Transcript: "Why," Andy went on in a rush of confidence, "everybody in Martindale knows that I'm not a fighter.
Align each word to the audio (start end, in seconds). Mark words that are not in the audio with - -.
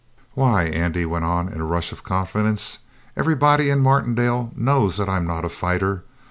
"Why," 0.33 0.63
Andy 0.63 1.05
went 1.05 1.25
on 1.25 1.47
in 1.49 1.61
a 1.61 1.63
rush 1.63 1.91
of 1.91 2.03
confidence, 2.03 2.79
"everybody 3.15 3.69
in 3.69 3.81
Martindale 3.81 4.51
knows 4.55 4.97
that 4.97 5.07
I'm 5.07 5.27
not 5.27 5.45
a 5.45 5.47
fighter. 5.49 6.01